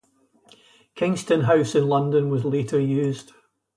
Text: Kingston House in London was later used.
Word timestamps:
Kingston 0.95 1.41
House 1.41 1.75
in 1.75 1.87
London 1.87 2.31
was 2.31 2.43
later 2.43 2.79
used. 2.81 3.33